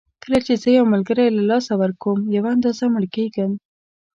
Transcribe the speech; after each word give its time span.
کله 0.23 0.39
چې 0.45 0.53
زه 0.61 0.69
یو 0.77 0.85
ملګری 0.93 1.25
له 1.37 1.43
لاسه 1.51 1.73
ورکوم 1.81 2.19
یوه 2.35 2.49
اندازه 2.55 2.85
مړ 2.93 3.03
کېږم. 3.15 3.51